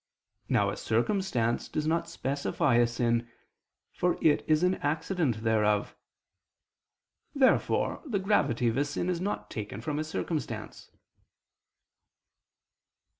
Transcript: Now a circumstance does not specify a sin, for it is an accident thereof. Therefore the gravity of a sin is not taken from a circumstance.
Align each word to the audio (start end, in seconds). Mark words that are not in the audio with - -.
Now 0.49 0.71
a 0.71 0.77
circumstance 0.77 1.69
does 1.69 1.85
not 1.85 2.09
specify 2.09 2.77
a 2.77 2.87
sin, 2.87 3.29
for 3.93 4.17
it 4.19 4.43
is 4.47 4.63
an 4.63 4.73
accident 4.81 5.43
thereof. 5.43 5.95
Therefore 7.35 8.01
the 8.07 8.17
gravity 8.17 8.67
of 8.67 8.77
a 8.77 8.85
sin 8.85 9.11
is 9.11 9.21
not 9.21 9.51
taken 9.51 9.79
from 9.79 9.99
a 9.99 10.03
circumstance. 10.03 10.89